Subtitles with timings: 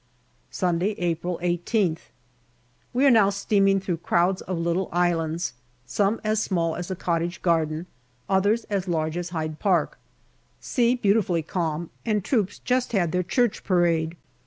[0.49, 2.09] Sunday, April 18th.
[2.91, 5.53] We are now steaming through crowds of little islands,
[5.85, 7.85] some as small as a cottage garden,
[8.27, 9.99] others as large as Hyde Park.
[10.59, 14.17] Sea beautifully calm, and troops just had their Church Parade.